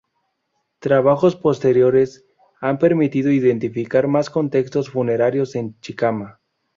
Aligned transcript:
Trabajos 0.79 1.35
posteriores 1.35 2.25
han 2.59 2.79
permitido 2.79 3.29
identificar 3.29 4.07
más 4.07 4.31
contextos 4.31 4.89
funerarios 4.89 5.53
en 5.55 5.79
Chicama. 5.79 6.39